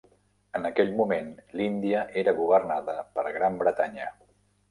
[0.59, 1.27] En aquell moment,
[1.59, 4.09] l'Índia era governada per Gran Bretanya.